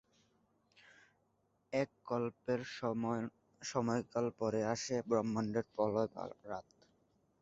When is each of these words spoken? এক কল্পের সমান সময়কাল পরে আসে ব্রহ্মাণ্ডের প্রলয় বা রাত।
এক 1.73 1.89
কল্পের 2.05 2.61
সমান 2.71 3.21
সময়কাল 3.61 4.25
পরে 4.39 4.61
আসে 4.73 4.95
ব্রহ্মাণ্ডের 5.07 5.65
প্রলয় 5.73 6.09
বা 6.13 6.23
রাত। 6.45 6.67